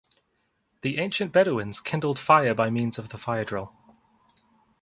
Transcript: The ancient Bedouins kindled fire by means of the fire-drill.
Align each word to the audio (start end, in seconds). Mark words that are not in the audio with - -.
The 0.81 0.97
ancient 0.97 1.31
Bedouins 1.31 1.79
kindled 1.79 2.17
fire 2.17 2.55
by 2.55 2.71
means 2.71 2.97
of 2.97 3.09
the 3.09 3.19
fire-drill. 3.19 3.71